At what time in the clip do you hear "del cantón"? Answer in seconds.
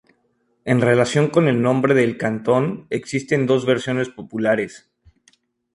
1.93-2.87